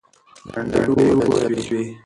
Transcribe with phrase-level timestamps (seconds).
[0.51, 0.81] لنډۍ
[1.27, 1.81] وویل سوې.